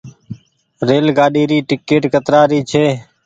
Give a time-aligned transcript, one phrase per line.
[0.87, 2.85] ريل گآڏي ري ٽيڪٽ ڪترآ ري ڇي۔